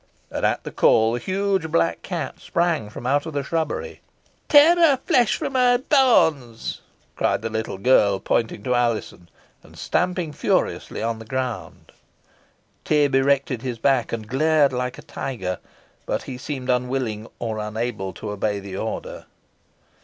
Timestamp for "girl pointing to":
7.77-8.73